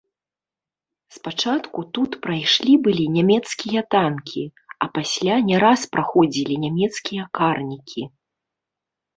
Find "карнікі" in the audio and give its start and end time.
7.43-8.03